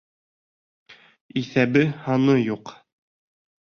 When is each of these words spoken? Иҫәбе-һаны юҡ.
Иҫәбе-һаны 1.43 2.43
юҡ. 2.43 2.77